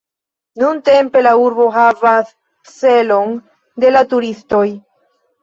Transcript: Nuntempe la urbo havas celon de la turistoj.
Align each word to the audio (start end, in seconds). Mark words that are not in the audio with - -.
Nuntempe 0.61 1.21
la 1.27 1.33
urbo 1.41 1.67
havas 1.75 2.31
celon 2.79 3.37
de 3.85 3.93
la 3.95 4.03
turistoj. 4.17 4.65